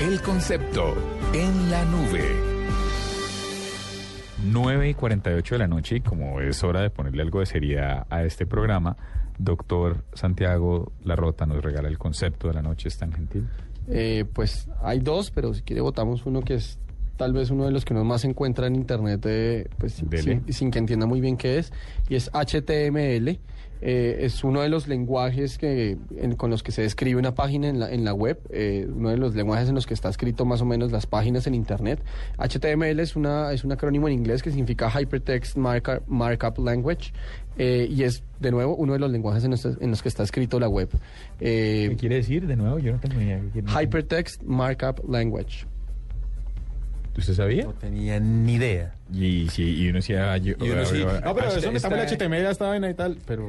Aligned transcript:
El 0.00 0.20
concepto 0.22 0.92
en 1.32 1.70
la 1.70 1.84
nube. 1.84 2.24
9 4.44 4.88
y 4.88 4.94
48 4.94 5.54
de 5.54 5.58
la 5.60 5.68
noche 5.68 5.96
y 5.96 6.00
como 6.00 6.40
es 6.40 6.64
hora 6.64 6.82
de 6.82 6.90
ponerle 6.90 7.22
algo 7.22 7.38
de 7.38 7.46
seriedad 7.46 8.04
a 8.10 8.24
este 8.24 8.44
programa, 8.44 8.96
doctor 9.38 10.04
Santiago 10.12 10.92
Larrota 11.04 11.46
nos 11.46 11.62
regala 11.62 11.88
el 11.88 11.96
concepto 11.96 12.48
de 12.48 12.54
la 12.54 12.62
noche, 12.62 12.88
es 12.88 12.98
tan 12.98 13.12
gentil. 13.12 13.48
Eh, 13.88 14.24
pues 14.32 14.68
hay 14.82 14.98
dos, 14.98 15.30
pero 15.30 15.54
si 15.54 15.62
quiere 15.62 15.80
votamos 15.80 16.26
uno 16.26 16.42
que 16.42 16.54
es 16.54 16.78
tal 17.16 17.32
vez 17.32 17.50
uno 17.50 17.64
de 17.64 17.70
los 17.70 17.84
que 17.84 17.94
uno 17.94 18.04
más 18.04 18.24
encuentra 18.24 18.66
en 18.66 18.76
internet, 18.76 19.24
eh, 19.26 19.68
pues 19.78 19.94
sin, 19.94 20.44
sin, 20.52 20.70
que 20.70 20.78
entienda 20.78 21.06
muy 21.06 21.20
bien 21.20 21.36
qué 21.36 21.58
es, 21.58 21.72
y 22.08 22.16
es 22.16 22.30
HTML. 22.32 23.38
Eh, 23.86 24.24
es 24.24 24.42
uno 24.44 24.62
de 24.62 24.70
los 24.70 24.88
lenguajes 24.88 25.58
que, 25.58 25.98
con 26.38 26.48
los 26.48 26.62
que 26.62 26.72
se 26.72 26.80
describe 26.80 27.18
una 27.18 27.34
página 27.34 27.68
en 27.68 27.78
la, 27.78 27.92
en 27.92 28.02
la 28.02 28.14
web, 28.14 28.40
eh, 28.48 28.88
uno 28.88 29.10
de 29.10 29.18
los 29.18 29.34
lenguajes 29.34 29.68
en 29.68 29.74
los 29.74 29.86
que 29.86 29.92
está 29.92 30.08
escrito 30.08 30.46
más 30.46 30.62
o 30.62 30.64
menos 30.64 30.90
las 30.90 31.06
páginas 31.06 31.46
en 31.46 31.54
Internet. 31.54 32.02
HTML 32.38 32.98
es, 32.98 33.14
una, 33.14 33.52
es 33.52 33.62
un 33.62 33.72
acrónimo 33.72 34.08
en 34.08 34.14
inglés 34.14 34.42
que 34.42 34.50
significa 34.50 34.88
Hypertext 34.90 35.58
Markup, 35.58 36.58
Language 36.58 37.12
eh, 37.58 37.86
y 37.90 38.04
es, 38.04 38.22
de 38.40 38.52
nuevo, 38.52 38.74
uno 38.74 38.94
de 38.94 39.00
los 39.00 39.10
lenguajes 39.10 39.44
en 39.44 39.50
los, 39.50 39.66
en 39.66 39.90
los 39.90 40.00
que 40.00 40.08
está 40.08 40.22
escrito 40.22 40.58
la 40.58 40.68
web. 40.68 40.88
¿Qué 41.38 41.94
quiere 41.98 42.16
decir, 42.16 42.46
de 42.46 42.56
nuevo? 42.56 42.78
Yo 42.78 42.92
no 42.92 43.00
tengo 43.00 43.16
ni 43.16 43.24
idea. 43.24 43.42
Hypertext 43.82 44.42
Markup 44.44 45.06
Language. 45.06 45.66
¿Usted 47.16 47.34
sabía? 47.34 47.64
No 47.64 47.74
tenía 47.74 48.18
ni 48.18 48.54
idea. 48.54 48.94
Y, 49.12 49.48
sí, 49.48 49.76
y 49.76 49.88
uno 49.88 49.98
decía... 49.98 50.36
Yo, 50.38 50.54
y 50.58 50.70
uno 50.70 50.84
sí. 50.84 51.04
No, 51.24 51.34
pero 51.34 51.48
eso 51.48 51.70
metamos 51.70 51.98
el 51.98 52.18
HTML 52.18 52.46
a 52.46 52.50
esta 52.50 52.68
vaina 52.68 52.90
y 52.90 52.94
tal, 52.94 53.18
pero... 53.26 53.48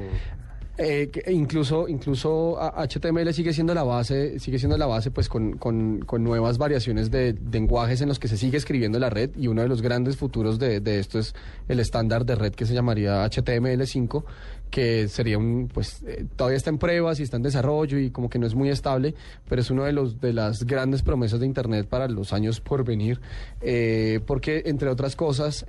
Eh, 0.78 1.10
incluso 1.28 1.88
incluso 1.88 2.58
HTML 2.60 3.34
sigue 3.34 3.54
siendo 3.54 3.74
la 3.74 3.84
base 3.84 4.40
sigue 4.40 4.60
siendo 4.60 4.78
la 4.78 4.86
base 4.86 5.10
pues 5.10 5.30
con, 5.30 5.54
con, 5.58 6.00
con, 6.00 6.22
nuevas 6.22 6.58
variaciones 6.58 7.10
de 7.10 7.34
lenguajes 7.50 8.02
en 8.02 8.10
los 8.10 8.20
que 8.20 8.28
se 8.28 8.36
sigue 8.36 8.58
escribiendo 8.58 9.00
la 9.00 9.10
red. 9.10 9.30
Y 9.38 9.48
uno 9.48 9.62
de 9.62 9.70
los 9.70 9.82
grandes 9.82 10.18
futuros 10.18 10.60
de, 10.60 10.82
esto 11.00 11.20
es 11.20 11.34
el 11.70 11.80
estándar 11.80 12.26
de 12.26 12.36
red 12.36 12.54
que 12.54 12.66
se 12.66 12.74
llamaría 12.74 13.26
HTML5 13.26 14.24
que 14.70 15.08
sería 15.08 15.38
un 15.38 15.70
pues 15.74 16.04
eh, 16.06 16.26
todavía 16.36 16.58
está 16.58 16.72
en 16.72 16.80
pruebas 16.80 17.20
y 17.20 17.24
está 17.24 17.38
en 17.38 17.44
desarrollo 17.44 17.98
y 17.98 18.10
como 18.10 18.30
que 18.30 18.40
no 18.40 18.48
es 18.48 18.56
muy 18.56 18.70
estable 18.70 19.14
pero 19.48 19.62
es 19.62 19.70
uno 19.70 19.84
de 19.84 19.94
los 19.94 20.20
de 20.20 20.34
las 20.34 20.64
grandes 20.66 21.04
promesas 21.04 21.40
de 21.40 21.46
internet 21.46 21.88
para 21.88 22.10
los 22.10 22.34
años 22.34 22.60
por 22.60 22.84
venir. 22.84 23.22
Eh, 23.62 24.20
porque 24.26 24.64
entre 24.66 24.90
otras 24.90 25.16
cosas 25.16 25.66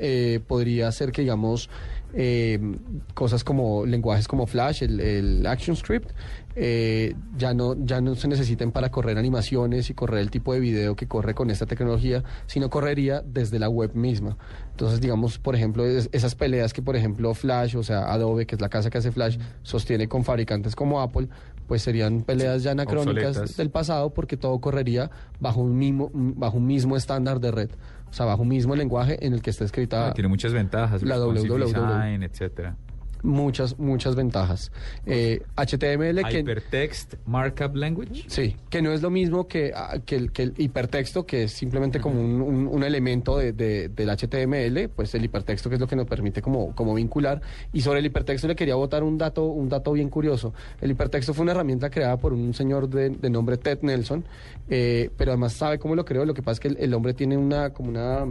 podría 0.48 0.90
ser 0.90 1.12
que 1.12 1.22
digamos 1.22 1.70
eh, 2.18 2.58
cosas 3.12 3.44
como 3.44 3.84
lenguajes 3.84 4.26
como 4.26 4.46
Flash, 4.46 4.82
el, 4.84 4.95
el 5.00 5.46
ActionScript, 5.46 6.10
eh, 6.58 7.14
ya, 7.36 7.52
no, 7.52 7.76
ya 7.84 8.00
no 8.00 8.14
se 8.14 8.28
necesiten 8.28 8.72
para 8.72 8.90
correr 8.90 9.18
animaciones 9.18 9.90
y 9.90 9.94
correr 9.94 10.20
el 10.20 10.30
tipo 10.30 10.54
de 10.54 10.60
video 10.60 10.96
que 10.96 11.06
corre 11.06 11.34
con 11.34 11.50
esta 11.50 11.66
tecnología, 11.66 12.24
sino 12.46 12.70
correría 12.70 13.22
desde 13.26 13.58
la 13.58 13.68
web 13.68 13.94
misma. 13.94 14.38
Entonces, 14.70 15.02
digamos, 15.02 15.38
por 15.38 15.54
ejemplo, 15.54 15.84
esas 15.84 16.34
peleas 16.34 16.72
que, 16.72 16.80
por 16.80 16.96
ejemplo, 16.96 17.34
Flash, 17.34 17.76
o 17.76 17.82
sea, 17.82 18.10
Adobe, 18.10 18.46
que 18.46 18.54
es 18.54 18.62
la 18.62 18.70
casa 18.70 18.88
que 18.88 18.96
hace 18.96 19.12
Flash, 19.12 19.36
sostiene 19.62 20.08
con 20.08 20.24
fabricantes 20.24 20.74
como 20.74 21.02
Apple, 21.02 21.28
pues 21.66 21.82
serían 21.82 22.22
peleas 22.22 22.62
ya 22.62 22.70
anacrónicas 22.70 23.54
del 23.58 23.68
pasado 23.68 24.14
porque 24.14 24.38
todo 24.38 24.58
correría 24.58 25.10
bajo 25.38 25.60
un 25.60 25.76
mismo, 25.76 26.10
bajo 26.14 26.56
un 26.56 26.66
mismo 26.66 26.96
estándar 26.96 27.38
de 27.38 27.50
red. 27.50 27.70
O 28.08 28.14
sea, 28.14 28.24
bajo 28.24 28.42
un 28.42 28.48
mismo 28.48 28.74
lenguaje 28.74 29.18
en 29.26 29.34
el 29.34 29.42
que 29.42 29.50
está 29.50 29.64
escrita. 29.64 30.08
Ah, 30.08 30.14
tiene 30.14 30.28
muchas 30.28 30.54
ventajas. 30.54 31.02
La 31.02 31.18
www. 31.18 32.24
etcétera 32.24 32.76
muchas, 33.26 33.78
muchas 33.78 34.14
ventajas. 34.14 34.72
Eh, 35.04 35.42
HTML 35.56 36.22
que... 36.28 36.38
Hypertext 36.38 37.14
Markup 37.26 37.74
Language. 37.74 38.24
Sí, 38.28 38.56
que 38.70 38.80
no 38.80 38.92
es 38.92 39.02
lo 39.02 39.10
mismo 39.10 39.46
que, 39.48 39.72
ah, 39.74 39.98
que, 40.04 40.16
el, 40.16 40.32
que 40.32 40.44
el 40.44 40.54
hipertexto, 40.56 41.26
que 41.26 41.44
es 41.44 41.52
simplemente 41.52 42.00
como 42.00 42.20
un, 42.20 42.68
un, 42.68 42.82
elemento 42.82 43.36
de, 43.36 43.52
del 43.52 44.08
HTML, 44.08 44.88
pues 44.94 45.14
el 45.14 45.24
hipertexto 45.24 45.68
que 45.68 45.74
es 45.74 45.80
lo 45.80 45.86
que 45.86 45.96
nos 45.96 46.06
permite 46.06 46.40
como, 46.40 46.74
como 46.74 46.94
vincular. 46.94 47.42
Y 47.72 47.80
sobre 47.80 47.98
el 47.98 48.06
hipertexto 48.06 48.46
le 48.46 48.56
quería 48.56 48.76
botar 48.76 49.02
un 49.02 49.18
dato, 49.18 49.44
un 49.46 49.68
dato 49.68 49.92
bien 49.92 50.08
curioso. 50.08 50.54
El 50.80 50.92
hipertexto 50.92 51.34
fue 51.34 51.42
una 51.42 51.52
herramienta 51.52 51.90
creada 51.90 52.16
por 52.16 52.32
un 52.32 52.54
señor 52.54 52.88
de, 52.88 53.10
de 53.10 53.30
nombre 53.30 53.56
Ted 53.56 53.80
Nelson, 53.82 54.24
eh, 54.68 55.10
pero 55.16 55.32
además 55.32 55.52
sabe 55.52 55.78
cómo 55.78 55.94
lo 55.94 56.04
creó. 56.04 56.24
Lo 56.24 56.34
que 56.34 56.42
pasa 56.42 56.54
es 56.54 56.60
que 56.60 56.68
el, 56.68 56.76
el 56.78 56.94
hombre 56.94 57.14
tiene 57.14 57.36
una 57.36 57.70
como 57.70 57.90
una 57.90 58.26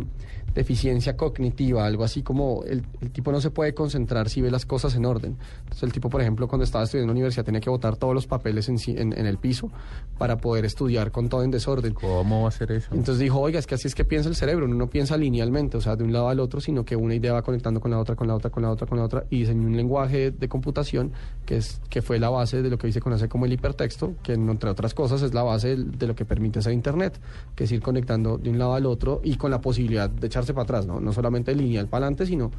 deficiencia 0.56 1.18
cognitiva, 1.18 1.86
algo 1.86 2.06
así 2.06 2.24
como 2.24 2.64
el, 2.64 2.84
el, 3.02 3.12
tipo 3.12 3.32
no 3.34 3.42
se 3.42 3.52
puede 3.52 3.74
concentrar 3.74 4.30
si 4.30 4.40
ve 4.42 4.50
las 4.50 4.66
cosas 4.66 4.85
en 4.94 5.06
orden. 5.06 5.38
Entonces 5.64 5.82
el 5.82 5.92
tipo, 5.92 6.10
por 6.10 6.22
ejemplo, 6.22 6.48
cuando 6.48 6.64
estaba 6.64 6.84
estudiando 6.84 7.06
en 7.06 7.08
la 7.08 7.14
universidad 7.14 7.44
tenía 7.44 7.62
que 7.62 7.72
botar 7.72 7.96
todos 7.96 8.14
los 8.14 8.28
papeles 8.28 8.70
en, 8.70 8.78
en, 9.00 9.18
en, 9.18 9.26
el 9.26 9.40
piso 9.40 9.72
para 10.20 10.38
poder 10.38 10.66
estudiar 10.66 11.12
con 11.12 11.30
todo 11.30 11.42
en 11.42 11.50
desorden. 11.50 11.94
¿Cómo 11.96 12.44
va 12.44 12.50
a 12.50 12.52
ser 12.52 12.72
eso? 12.72 12.90
Entonces 12.92 13.20
dijo, 13.20 13.40
oiga, 13.40 13.58
es 13.58 13.66
que 13.66 13.74
así 13.74 13.88
es 13.88 13.96
que 13.96 14.06
piensa 14.06 14.30
el 14.30 14.36
cerebro, 14.36 14.66
uno 14.66 14.76
no 14.76 14.88
piensa 14.88 15.18
linealmente, 15.18 15.78
o 15.78 15.82
sea, 15.82 15.96
de 15.96 16.04
un 16.04 16.14
lado 16.14 16.30
al 16.30 16.40
otro, 16.40 16.62
sino 16.62 16.86
que 16.86 16.96
una 16.96 17.16
idea 17.16 17.34
va 17.34 17.42
conectando 17.42 17.80
con 17.80 17.90
la 17.90 18.00
otra, 18.00 18.16
con 18.16 18.28
la 18.28 18.36
otra, 18.36 18.52
con 18.52 18.62
la 18.62 18.70
otra, 18.70 18.86
con 18.86 18.98
la 19.00 19.06
otra, 19.06 19.24
y 19.30 19.40
diseñó 19.40 19.66
un 19.66 19.76
lenguaje 19.76 20.30
de 20.30 20.48
computación 20.48 21.14
que, 21.46 21.58
es, 21.58 21.82
que 21.90 22.02
fue 22.02 22.20
la 22.20 22.30
base 22.30 22.62
de 22.62 22.70
lo 22.70 22.78
que 22.78 22.88
hoy 22.88 22.94
se 22.94 23.02
conoce 23.02 23.28
como 23.28 23.46
el 23.46 23.54
hipertexto, 23.54 24.14
que 24.22 24.34
entre 24.34 24.70
otras 24.70 24.94
cosas 24.94 25.22
es 25.22 25.34
la 25.34 25.44
base 25.44 25.76
de 25.76 26.08
lo 26.08 26.16
que 26.16 26.26
permite 26.26 26.60
hacer 26.60 26.74
Internet, 26.74 27.20
que 27.56 27.64
es 27.64 27.72
ir 27.72 27.82
conectando 27.82 28.38
de 28.38 28.50
un 28.50 28.60
lado 28.60 28.74
al 28.74 28.86
otro 28.86 29.22
y 29.24 29.38
con 29.38 29.52
la 29.52 29.62
posibilidad 29.62 30.10
de 30.10 30.28
echarse 30.28 30.54
para 30.54 30.64
atrás, 30.64 30.86
¿no? 30.86 31.00
No 31.00 31.14
solamente 31.14 31.56
lineal 31.56 31.88
para 31.88 32.06
adelante, 32.06 32.26
sino 32.26 32.52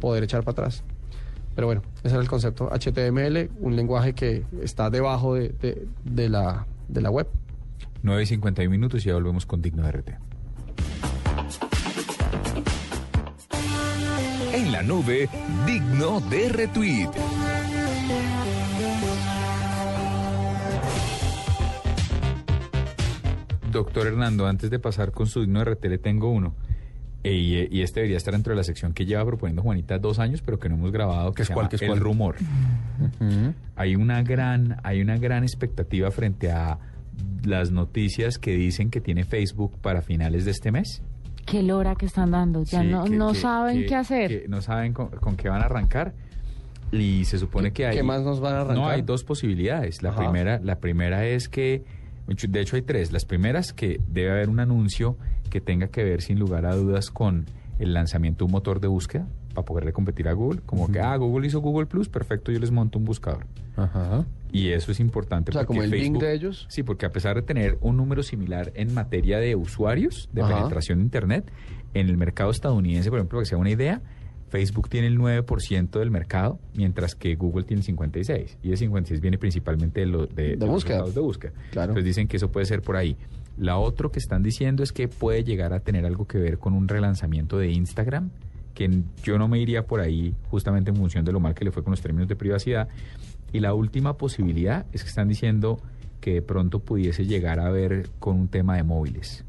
poder 0.00 0.24
echar 0.24 0.42
para 0.42 0.52
atrás. 0.52 0.82
Pero 1.54 1.66
bueno, 1.66 1.82
ese 2.02 2.14
era 2.14 2.22
el 2.22 2.28
concepto. 2.28 2.70
HTML, 2.70 3.50
un 3.60 3.76
lenguaje 3.76 4.14
que 4.14 4.44
está 4.62 4.90
debajo 4.90 5.34
de, 5.34 5.50
de, 5.60 5.86
de 6.04 6.28
la, 6.28 6.66
de 6.88 7.00
la 7.00 7.10
web. 7.10 7.26
9 8.02 8.22
y 8.22 8.26
51 8.26 8.70
minutos 8.70 9.04
y 9.04 9.08
ya 9.08 9.14
volvemos 9.14 9.46
con 9.46 9.60
Digno 9.60 9.90
RT. 9.90 10.10
En 14.54 14.72
la 14.72 14.82
nube, 14.82 15.28
Digno 15.66 16.20
de 16.20 16.48
Retweet. 16.48 17.10
Doctor 23.70 24.08
Hernando, 24.08 24.46
antes 24.46 24.68
de 24.70 24.78
pasar 24.80 25.12
con 25.12 25.26
su 25.26 25.40
digno 25.40 25.60
de 25.60 25.72
RT, 25.72 25.84
le 25.84 25.98
tengo 25.98 26.30
uno. 26.30 26.54
Y, 27.22 27.68
y, 27.76 27.82
este 27.82 28.00
debería 28.00 28.16
estar 28.16 28.32
dentro 28.32 28.52
de 28.52 28.56
la 28.56 28.64
sección 28.64 28.94
que 28.94 29.04
lleva 29.04 29.24
proponiendo 29.26 29.62
Juanita 29.62 29.98
dos 29.98 30.18
años, 30.18 30.40
pero 30.40 30.58
que 30.58 30.70
no 30.70 30.76
hemos 30.76 30.90
grabado, 30.90 31.32
que 31.32 31.42
es 31.42 31.50
cual, 31.50 31.68
que 31.68 31.76
es 31.76 31.82
el 31.82 31.88
cual? 31.88 32.00
rumor. 32.00 32.36
Uh 32.40 33.24
-huh. 33.24 33.54
Hay 33.76 33.94
una 33.94 34.22
gran, 34.22 34.78
hay 34.82 35.02
una 35.02 35.18
gran 35.18 35.42
expectativa 35.42 36.10
frente 36.10 36.50
a 36.50 36.78
las 37.44 37.70
noticias 37.70 38.38
que 38.38 38.52
dicen 38.52 38.90
que 38.90 39.02
tiene 39.02 39.24
Facebook 39.24 39.78
para 39.82 40.00
finales 40.00 40.46
de 40.46 40.50
este 40.52 40.72
mes. 40.72 41.02
Qué 41.44 41.62
lora 41.62 41.94
que 41.94 42.06
están 42.06 42.30
dando, 42.30 42.62
ya 42.62 42.80
sí, 42.80 42.86
no, 42.86 43.04
que, 43.04 43.10
no 43.10 43.32
que, 43.32 43.38
saben 43.38 43.80
que, 43.80 43.86
qué 43.86 43.94
hacer. 43.96 44.44
no 44.48 44.62
saben 44.62 44.92
con, 44.94 45.08
con, 45.08 45.36
qué 45.36 45.48
van 45.48 45.60
a 45.60 45.66
arrancar. 45.66 46.14
Y 46.92 47.24
se 47.24 47.38
supone 47.38 47.72
que 47.72 47.86
hay. 47.86 47.96
¿Qué 47.96 48.02
más 48.02 48.22
nos 48.22 48.40
van 48.40 48.54
a 48.54 48.60
arrancar? 48.62 48.76
No, 48.76 48.88
hay 48.88 49.02
dos 49.02 49.24
posibilidades. 49.24 50.02
La 50.02 50.14
primera, 50.14 50.58
la 50.58 50.76
primera 50.80 51.26
es 51.26 51.48
que. 51.48 51.84
De 52.26 52.60
hecho, 52.60 52.76
hay 52.76 52.82
tres. 52.82 53.12
Las 53.12 53.24
primeras, 53.24 53.72
que 53.72 54.00
debe 54.08 54.30
haber 54.30 54.48
un 54.48 54.60
anuncio 54.60 55.16
que 55.50 55.60
tenga 55.60 55.88
que 55.88 56.02
ver 56.02 56.22
sin 56.22 56.38
lugar 56.38 56.64
a 56.64 56.74
dudas 56.74 57.10
con 57.10 57.44
el 57.78 57.92
lanzamiento 57.92 58.44
de 58.44 58.46
un 58.46 58.52
motor 58.52 58.80
de 58.80 58.88
búsqueda 58.88 59.26
para 59.54 59.64
poderle 59.64 59.92
competir 59.92 60.28
a 60.28 60.32
Google. 60.32 60.60
Como 60.64 60.84
uh 60.84 60.88
-huh. 60.88 60.92
que, 60.92 61.00
ah, 61.00 61.16
Google 61.16 61.46
hizo 61.46 61.60
Google 61.60 61.86
Plus, 61.86 62.08
perfecto, 62.08 62.52
yo 62.52 62.58
les 62.58 62.70
monto 62.70 62.98
un 62.98 63.04
buscador. 63.04 63.44
-huh. 63.76 64.24
Y 64.52 64.68
eso 64.68 64.92
es 64.92 65.00
importante. 65.00 65.50
O 65.50 65.52
sea, 65.52 65.64
como 65.64 65.82
el 65.82 65.90
Facebook, 65.90 66.12
Bing 66.12 66.20
de 66.20 66.34
ellos. 66.34 66.66
Sí, 66.68 66.82
porque 66.82 67.06
a 67.06 67.12
pesar 67.12 67.36
de 67.36 67.42
tener 67.42 67.78
un 67.80 67.96
número 67.96 68.22
similar 68.22 68.72
en 68.74 68.94
materia 68.94 69.38
de 69.38 69.54
usuarios, 69.56 70.28
de 70.32 70.42
-huh. 70.42 70.48
penetración 70.48 70.98
de 70.98 71.04
Internet, 71.04 71.50
en 71.94 72.08
el 72.08 72.16
mercado 72.16 72.50
estadounidense, 72.50 73.10
por 73.10 73.18
ejemplo, 73.18 73.38
para 73.38 73.44
que 73.44 73.48
sea 73.48 73.58
una 73.58 73.70
idea, 73.70 74.00
Facebook 74.48 74.88
tiene 74.88 75.06
el 75.06 75.16
9% 75.18 76.00
del 76.00 76.10
mercado, 76.10 76.58
mientras 76.74 77.14
que 77.14 77.36
Google 77.36 77.64
tiene 77.64 77.82
el 77.82 77.86
56%. 77.86 78.56
Y 78.62 78.72
el 78.72 78.78
56% 78.78 79.20
viene 79.20 79.38
principalmente 79.38 80.00
de, 80.00 80.06
lo, 80.06 80.26
de, 80.26 80.42
de, 80.42 80.56
de 80.56 80.66
búsqueda. 80.66 81.04
de 81.04 81.20
búsqueda. 81.20 81.52
Claro. 81.70 81.92
Entonces 81.92 82.04
dicen 82.04 82.26
que 82.26 82.36
eso 82.36 82.50
puede 82.50 82.66
ser 82.66 82.82
por 82.82 82.96
ahí. 82.96 83.16
La 83.60 83.76
otra 83.76 84.08
que 84.08 84.18
están 84.18 84.42
diciendo 84.42 84.82
es 84.82 84.90
que 84.90 85.06
puede 85.06 85.44
llegar 85.44 85.74
a 85.74 85.80
tener 85.80 86.06
algo 86.06 86.26
que 86.26 86.38
ver 86.38 86.58
con 86.58 86.72
un 86.72 86.88
relanzamiento 86.88 87.58
de 87.58 87.70
Instagram, 87.70 88.30
que 88.72 89.02
yo 89.22 89.36
no 89.36 89.48
me 89.48 89.58
iría 89.60 89.86
por 89.86 90.00
ahí 90.00 90.34
justamente 90.50 90.90
en 90.90 90.96
función 90.96 91.26
de 91.26 91.32
lo 91.32 91.40
mal 91.40 91.54
que 91.54 91.66
le 91.66 91.70
fue 91.70 91.84
con 91.84 91.90
los 91.90 92.00
términos 92.00 92.26
de 92.26 92.36
privacidad. 92.36 92.88
Y 93.52 93.60
la 93.60 93.74
última 93.74 94.16
posibilidad 94.16 94.86
es 94.92 95.02
que 95.02 95.10
están 95.10 95.28
diciendo 95.28 95.78
que 96.22 96.32
de 96.32 96.42
pronto 96.42 96.78
pudiese 96.78 97.26
llegar 97.26 97.60
a 97.60 97.68
ver 97.68 98.08
con 98.18 98.40
un 98.40 98.48
tema 98.48 98.76
de 98.76 98.82
móviles. 98.82 99.44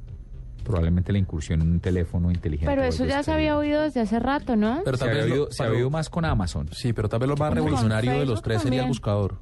Probablemente 0.65 1.13
la 1.13 1.17
incursión 1.19 1.61
en 1.61 1.71
un 1.71 1.79
teléfono 1.79 2.31
inteligente. 2.31 2.69
Pero 2.69 2.83
eso 2.83 3.05
ya 3.05 3.23
se 3.23 3.31
había 3.31 3.57
oído 3.57 3.81
desde 3.81 4.01
hace 4.01 4.19
rato, 4.19 4.57
¿no? 4.57 4.81
Pero 4.83 4.97
se, 4.97 5.05
había 5.05 5.23
oído, 5.23 5.51
se 5.51 5.63
había 5.63 5.77
oído 5.77 5.89
más 5.89 6.09
con 6.09 6.25
Amazon. 6.25 6.67
Sí, 6.73 6.91
pero 6.91 7.07
tal 7.07 7.21
vez 7.21 7.29
lo 7.29 7.37
más 7.37 7.53
revolucionario 7.53 8.19
de 8.19 8.25
los 8.25 8.41
tres 8.41 8.61
sería 8.61 8.81
el 8.81 8.89
buscador. 8.89 9.37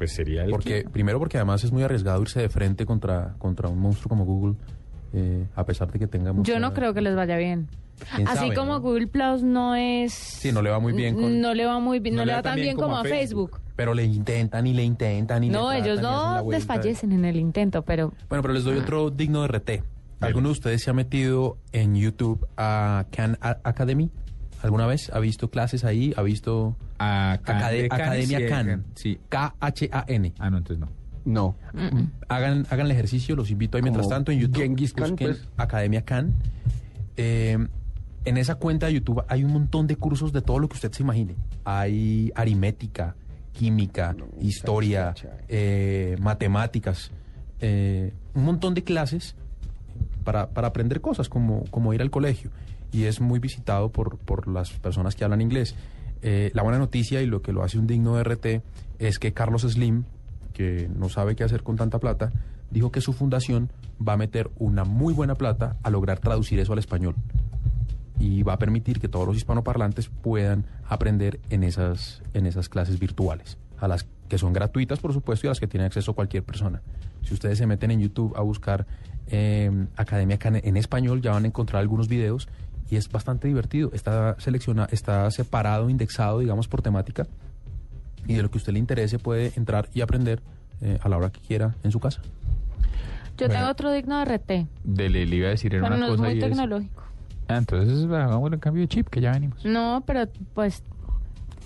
Pues 0.00 0.12
sería 0.12 0.44
el 0.44 0.50
porque 0.50 0.86
Primero 0.90 1.18
porque 1.18 1.36
además 1.36 1.62
es 1.62 1.72
muy 1.72 1.82
arriesgado 1.82 2.22
irse 2.22 2.40
de 2.40 2.48
frente 2.48 2.86
contra, 2.86 3.34
contra 3.36 3.68
un 3.68 3.78
monstruo 3.78 4.08
como 4.08 4.24
Google, 4.24 4.54
eh, 5.12 5.44
a 5.54 5.66
pesar 5.66 5.92
de 5.92 5.98
que 5.98 6.06
tenga 6.06 6.32
Yo 6.42 6.58
no 6.58 6.72
creo 6.72 6.94
que 6.94 7.02
les 7.02 7.14
vaya 7.14 7.36
bien. 7.36 7.68
Así 8.26 8.50
como 8.54 8.80
Google 8.80 9.08
Plus 9.08 9.42
no 9.42 9.74
es... 9.74 10.14
Sí, 10.14 10.52
no 10.52 10.62
le 10.62 10.70
va 10.70 10.78
muy 10.78 10.94
bien. 10.94 11.16
Con, 11.16 11.42
no 11.42 11.52
le 11.52 11.66
va 11.66 11.78
muy 11.80 11.98
bien, 11.98 12.16
no, 12.16 12.24
le 12.24 12.32
va 12.32 12.40
tan 12.40 12.56
bien, 12.56 12.78
como, 12.78 12.96
a 12.96 13.04
Facebook. 13.04 13.60
Pero 13.76 13.92
le 13.92 14.04
intentan 14.04 14.66
y 14.66 14.72
le 14.72 14.84
intentan 14.84 15.44
y 15.44 15.50
No, 15.50 15.70
ellos 15.70 16.00
no 16.00 16.42
desfallecen 16.44 17.12
en 17.12 17.26
el 17.26 17.36
intento, 17.36 17.82
pero... 17.82 18.14
Bueno, 18.30 18.40
pero 18.40 18.54
les 18.54 18.64
doy 18.64 18.78
otro 18.78 19.10
digno 19.10 19.42
de 19.42 19.48
RT. 19.48 19.70
¿Alguno 20.20 20.48
de 20.48 20.52
ustedes 20.52 20.82
se 20.82 20.88
ha 20.88 20.94
metido 20.94 21.58
en 21.72 21.94
YouTube 21.94 22.48
a 22.56 23.04
Khan 23.10 23.36
Academy? 23.42 24.08
¿Alguna 24.62 24.86
vez? 24.86 25.10
¿Ha 25.12 25.18
visto 25.18 25.50
clases 25.50 25.84
ahí? 25.84 26.14
¿Ha 26.16 26.22
visto 26.22 26.74
Academia 27.00 28.46
Khan? 28.48 28.84
Sí. 28.94 29.18
K-H-A-N. 29.28 30.34
Ah, 30.38 30.50
no, 30.50 30.58
entonces 30.58 30.78
no. 30.78 30.88
No. 31.24 31.56
Hagan, 32.28 32.66
hagan 32.70 32.86
el 32.86 32.92
ejercicio, 32.92 33.36
los 33.36 33.50
invito 33.50 33.76
ahí 33.76 33.82
mientras 33.82 34.08
tanto 34.08 34.32
en 34.32 34.40
YouTube. 34.40 34.62
Genghis 34.62 34.92
Khan, 34.92 35.16
pues. 35.16 35.48
Academia 35.56 36.04
Khan. 36.04 36.34
Eh, 37.16 37.58
en 38.24 38.36
esa 38.36 38.56
cuenta 38.56 38.86
de 38.86 38.94
YouTube 38.94 39.24
hay 39.28 39.44
un 39.44 39.52
montón 39.52 39.86
de 39.86 39.96
cursos 39.96 40.32
de 40.32 40.42
todo 40.42 40.58
lo 40.58 40.68
que 40.68 40.74
usted 40.74 40.92
se 40.92 41.02
imagine. 41.02 41.36
Hay 41.64 42.32
aritmética, 42.34 43.16
química, 43.52 44.14
historia, 44.40 45.14
eh, 45.48 46.16
matemáticas, 46.20 47.10
eh, 47.60 48.12
un 48.34 48.44
montón 48.44 48.74
de 48.74 48.84
clases 48.84 49.36
para, 50.24 50.50
para 50.50 50.68
aprender 50.68 51.00
cosas 51.00 51.28
como, 51.28 51.64
como 51.70 51.94
ir 51.94 52.02
al 52.02 52.10
colegio. 52.10 52.50
Y 52.92 53.04
es 53.04 53.20
muy 53.20 53.38
visitado 53.38 53.90
por, 53.90 54.18
por 54.18 54.48
las 54.48 54.70
personas 54.72 55.14
que 55.14 55.24
hablan 55.24 55.40
inglés. 55.40 55.74
Eh, 56.22 56.50
la 56.54 56.62
buena 56.62 56.78
noticia 56.78 57.22
y 57.22 57.26
lo 57.26 57.42
que 57.42 57.52
lo 57.52 57.62
hace 57.62 57.78
un 57.78 57.86
digno 57.86 58.16
de 58.16 58.24
RT 58.24 58.46
es 58.98 59.18
que 59.18 59.32
Carlos 59.32 59.62
Slim, 59.62 60.04
que 60.52 60.88
no 60.94 61.08
sabe 61.08 61.36
qué 61.36 61.44
hacer 61.44 61.62
con 61.62 61.76
tanta 61.76 61.98
plata, 61.98 62.32
dijo 62.70 62.92
que 62.92 63.00
su 63.00 63.12
fundación 63.12 63.70
va 64.06 64.14
a 64.14 64.16
meter 64.16 64.50
una 64.58 64.84
muy 64.84 65.14
buena 65.14 65.34
plata 65.34 65.76
a 65.82 65.90
lograr 65.90 66.18
traducir 66.18 66.58
eso 66.60 66.72
al 66.72 66.78
español 66.78 67.14
y 68.18 68.42
va 68.42 68.52
a 68.52 68.58
permitir 68.58 69.00
que 69.00 69.08
todos 69.08 69.26
los 69.26 69.36
hispanoparlantes 69.36 70.08
puedan 70.08 70.66
aprender 70.86 71.40
en 71.48 71.64
esas, 71.64 72.22
en 72.34 72.46
esas 72.46 72.68
clases 72.68 73.00
virtuales, 73.00 73.56
a 73.78 73.88
las 73.88 74.06
que 74.28 74.36
son 74.36 74.52
gratuitas, 74.52 75.00
por 75.00 75.14
supuesto, 75.14 75.46
y 75.46 75.48
a 75.48 75.52
las 75.52 75.60
que 75.60 75.66
tiene 75.66 75.86
acceso 75.86 76.12
cualquier 76.12 76.44
persona. 76.44 76.82
Si 77.22 77.32
ustedes 77.32 77.56
se 77.56 77.66
meten 77.66 77.90
en 77.90 78.00
YouTube 78.00 78.34
a 78.36 78.42
buscar 78.42 78.86
eh, 79.28 79.70
Academia 79.96 80.38
en 80.42 80.76
español, 80.76 81.22
ya 81.22 81.32
van 81.32 81.44
a 81.44 81.46
encontrar 81.46 81.80
algunos 81.80 82.08
videos 82.08 82.46
y 82.90 82.96
es 82.96 83.10
bastante 83.10 83.48
divertido. 83.48 83.90
Está 83.92 84.36
seleccionado, 84.38 84.88
está 84.92 85.30
separado, 85.30 85.88
indexado, 85.88 86.40
digamos, 86.40 86.68
por 86.68 86.82
temática 86.82 87.26
y 88.26 88.34
de 88.34 88.42
lo 88.42 88.50
que 88.50 88.58
a 88.58 88.60
usted 88.60 88.72
le 88.72 88.78
interese 88.78 89.18
puede 89.18 89.52
entrar 89.56 89.88
y 89.94 90.00
aprender 90.00 90.40
eh, 90.82 90.98
a 91.02 91.08
la 91.08 91.16
hora 91.16 91.30
que 91.30 91.40
quiera 91.40 91.74
en 91.82 91.90
su 91.90 92.00
casa. 92.00 92.20
Yo 93.38 93.48
tengo 93.48 93.68
otro 93.68 93.90
digno 93.90 94.18
de 94.18 94.36
RT. 94.36 94.68
De 94.84 95.08
le, 95.08 95.22
iba 95.24 95.46
a 95.46 95.50
decir 95.50 95.74
era 95.74 95.86
una 95.86 95.96
no 95.96 96.08
cosa 96.08 96.28
es 96.28 96.34
muy 96.34 96.40
tecnológico. 96.40 97.02
Ah, 97.48 97.56
entonces 97.56 98.04
hagamos 98.04 98.52
el 98.52 98.60
cambio 98.60 98.82
de 98.82 98.88
chip, 98.88 99.08
que 99.08 99.20
ya 99.20 99.32
venimos. 99.32 99.64
No, 99.64 100.02
pero 100.06 100.28
pues 100.54 100.82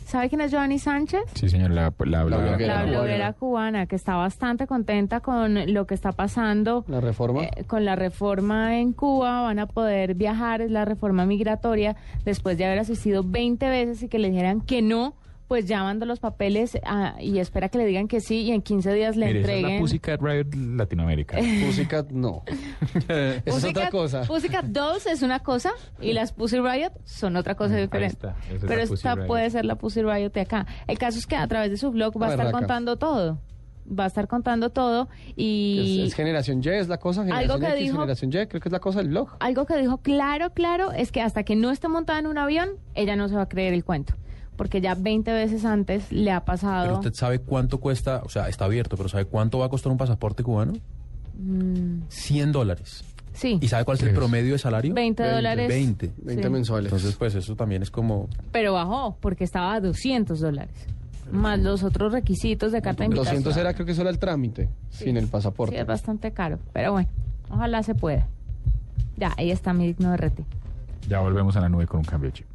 ¿Sabe 0.05 0.29
quién 0.29 0.43
es 0.43 0.51
Giovanni 0.51 0.79
Sánchez? 0.79 1.23
Sí, 1.35 1.49
señor, 1.49 1.71
la, 1.71 1.93
la, 1.99 2.25
bloguera, 2.25 3.33
cubana, 3.33 3.87
que 3.87 3.97
está 3.97 4.17
bastante 4.17 4.67
contenta 4.67 5.21
con 5.21 5.73
lo 5.73 5.87
que 5.87 5.95
está 5.95 6.13
pasando. 6.13 6.85
La 6.89 7.01
reforma. 7.01 7.45
Eh, 7.45 7.65
con 7.67 7.85
la 7.85 7.97
reforma 7.97 8.79
en 8.79 8.93
Cuba, 8.93 9.43
van 9.43 9.59
a 9.59 9.67
poder 9.67 10.15
viajar, 10.15 10.61
es 10.61 10.71
la 10.71 10.85
reforma 10.85 11.25
migratoria, 11.25 11.97
después 12.25 12.59
de 12.59 12.67
haber 12.67 12.79
asistido 12.81 13.25
20 13.25 13.69
veces 13.69 14.03
y 14.03 14.09
que 14.09 14.19
le 14.19 14.31
dijeran 14.31 14.61
que 14.61 14.83
no 14.83 15.15
pues 15.49 15.67
ya 15.67 15.83
mando 15.83 16.07
los 16.07 16.21
papeles 16.21 16.79
ah, 16.85 17.17
y 17.21 17.39
espera 17.39 17.69
que 17.69 17.79
le 17.79 17.87
digan 17.87 18.09
que 18.09 18.21
sí 18.21 18.43
y 18.43 18.53
en 18.53 18.63
15 18.63 18.93
días 18.95 19.17
le 19.17 19.31
entreguen. 19.31 19.67
es 19.67 19.73
la 19.73 19.79
Pussycat 19.81 20.23
Riot 20.23 20.47
Latinoamérica. 20.55 21.39
Pussycat 21.67 22.11
no. 22.11 22.43
es 23.45 23.65
otra 23.65 23.91
cosa. 23.91 24.23
Pussycat 24.23 24.65
2 24.65 25.07
es 25.07 25.23
una 25.23 25.41
cosa 25.41 25.73
y 26.01 26.13
las 26.13 26.33
Pussy 26.33 26.59
Riot 26.61 26.93
son 27.05 27.37
otra 27.37 27.55
cosa 27.55 27.77
diferente. 27.77 28.29
Pero 28.67 28.81
esta 28.81 29.27
puede 29.27 29.51
ser 29.51 29.65
la 29.65 29.77
Pussy 29.77 30.03
Riot 30.03 30.31
de 30.31 30.41
acá. 30.41 30.67
El 30.87 30.99
caso 30.99 31.19
es 31.19 31.27
que 31.27 31.37
a 31.37 31.47
través 31.47 31.71
de 31.71 31.77
su 31.77 31.91
blog 31.91 32.21
va 32.21 32.29
a 32.29 32.31
estar 32.31 32.51
contando 32.51 32.97
todo 32.97 33.39
va 33.87 34.05
a 34.05 34.07
estar 34.07 34.27
contando 34.29 34.71
todo 34.71 35.11
y... 35.37 36.05
Es, 36.07 36.15
generación 36.15 36.63
Y, 36.65 36.69
es 36.69 36.89
la 36.89 36.97
cosa, 36.97 37.23
generación 37.23 37.51
algo 37.51 37.67
que 37.67 37.75
dijo, 37.75 37.99
generación 37.99 38.31
Y, 38.31 38.47
creo 38.47 38.61
que 38.61 38.69
es 38.69 38.73
la 38.73 38.81
cosa 38.81 39.01
del 39.01 39.09
blog. 39.09 39.37
Algo 39.41 39.67
que 39.67 39.77
dijo 39.77 39.99
claro, 39.99 40.55
claro, 40.55 40.93
es 40.93 41.13
que 41.13 41.21
hasta 41.21 41.43
que 41.43 41.55
no 41.55 41.71
esté 41.71 41.89
montada 41.89 42.19
en 42.19 42.27
un 42.27 42.39
avión, 42.39 42.71
ella 42.95 43.15
no 43.15 43.29
se 43.29 43.35
va 43.35 43.43
a 43.43 43.49
creer 43.51 43.75
el 43.75 43.85
cuento 43.85 44.15
porque 44.57 44.81
ya 44.81 44.95
20 44.95 45.33
veces 45.33 45.65
antes 45.65 46.11
le 46.13 46.31
ha 46.31 46.45
pasado. 46.45 46.85
¿Pero 46.85 46.95
usted 46.99 47.15
sabe 47.15 47.39
cuánto 47.41 47.81
cuesta? 47.81 48.23
O 48.25 48.29
sea, 48.29 48.49
está 48.49 48.65
abierto, 48.65 48.97
pero 48.97 49.09
¿sabe 49.09 49.25
cuánto 49.25 49.59
va 49.59 49.67
a 49.67 49.69
costar 49.69 49.91
un 49.93 49.99
pasaporte 49.99 50.43
cubano? 50.43 50.75
100 52.09 52.49
mm. 52.49 52.53
dólares. 52.53 53.05
Sí. 53.33 53.59
¿Y 53.61 53.69
sabe 53.69 53.85
cuál 53.85 53.97
es 53.97 54.05
el 54.05 54.15
promedio 54.15 54.53
de 54.53 54.59
salario? 54.59 54.95
20 54.95 55.23
dólares. 55.23 55.69
20. 55.69 56.13
20 56.19 56.51
mensuales. 56.51 56.93
Entonces, 56.93 57.17
pues 57.17 57.35
eso 57.35 57.57
también 57.57 57.83
es 57.83 57.91
como... 57.91 58.29
Pero 58.53 58.75
bajó, 58.75 59.17
porque 59.21 59.43
estaba 59.43 59.75
a 59.75 59.81
200 59.81 60.39
dólares. 60.39 60.87
Más 61.33 61.59
los 61.59 61.83
otros 61.83 62.13
requisitos 62.13 62.71
de 62.71 62.81
carta 62.81 63.03
de 63.03 63.07
invitación. 63.07 63.43
200 63.43 63.57
era 63.57 63.75
creo 63.75 63.87
que 63.87 63.95
solo 63.95 64.11
el 64.11 64.19
trámite, 64.19 64.69
sin 64.91 65.17
el 65.17 65.27
pasaporte. 65.27 65.75
Sí, 65.75 65.81
es 65.81 65.87
bastante 65.87 66.33
caro. 66.33 66.59
Pero 66.73 66.93
bueno, 66.93 67.09
ojalá 67.51 67.83
se 67.83 67.95
pueda. 67.95 68.29
Ya, 69.17 69.33
ahí 69.37 69.51
está 69.51 69.73
mi 69.73 69.87
digno 69.87 70.13
de 70.13 70.17
rete. 70.17 70.45
Ya 71.09 71.21
volvemos 71.21 71.57
a 71.57 71.61
la 71.61 71.69
nube 71.69 71.87
con 71.87 71.99
un 72.01 72.05
cambio 72.05 72.31
de 72.31 72.35
chip. 72.35 72.47